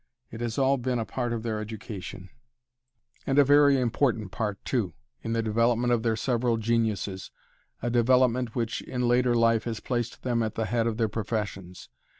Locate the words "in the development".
5.21-5.93